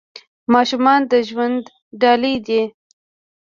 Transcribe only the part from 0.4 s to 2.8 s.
ماشومان د ژوند ډالۍ دي.